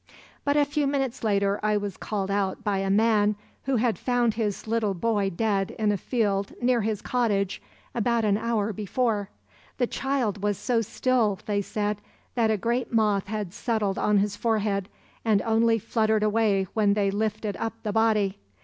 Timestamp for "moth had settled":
12.91-13.99